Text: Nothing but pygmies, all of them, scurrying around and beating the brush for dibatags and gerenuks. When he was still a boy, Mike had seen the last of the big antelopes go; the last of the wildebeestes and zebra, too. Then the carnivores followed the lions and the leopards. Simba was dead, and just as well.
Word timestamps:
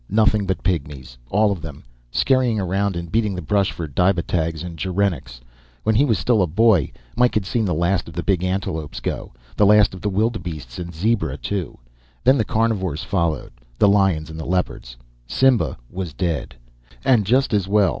Nothing 0.09 0.47
but 0.47 0.63
pygmies, 0.63 1.15
all 1.29 1.51
of 1.51 1.61
them, 1.61 1.83
scurrying 2.09 2.59
around 2.59 2.95
and 2.95 3.11
beating 3.11 3.35
the 3.35 3.41
brush 3.43 3.71
for 3.71 3.87
dibatags 3.87 4.63
and 4.63 4.75
gerenuks. 4.75 5.39
When 5.83 5.93
he 5.93 6.05
was 6.05 6.17
still 6.17 6.41
a 6.41 6.47
boy, 6.47 6.91
Mike 7.15 7.35
had 7.35 7.45
seen 7.45 7.65
the 7.65 7.75
last 7.75 8.07
of 8.07 8.15
the 8.15 8.23
big 8.23 8.43
antelopes 8.43 8.99
go; 8.99 9.31
the 9.55 9.65
last 9.67 9.93
of 9.93 10.01
the 10.01 10.09
wildebeestes 10.09 10.79
and 10.79 10.91
zebra, 10.91 11.37
too. 11.37 11.77
Then 12.23 12.39
the 12.39 12.43
carnivores 12.43 13.03
followed 13.03 13.51
the 13.77 13.87
lions 13.87 14.31
and 14.31 14.39
the 14.39 14.43
leopards. 14.45 14.97
Simba 15.27 15.77
was 15.87 16.13
dead, 16.15 16.55
and 17.05 17.23
just 17.23 17.53
as 17.53 17.67
well. 17.67 17.89